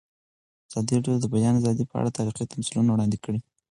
ازادي 0.69 0.91
راډیو 0.95 1.13
د 1.21 1.21
د 1.23 1.27
بیان 1.33 1.53
آزادي 1.61 1.83
په 1.87 1.95
اړه 1.99 2.15
تاریخي 2.17 2.45
تمثیلونه 2.53 2.89
وړاندې 2.91 3.17
کړي. 3.23 3.39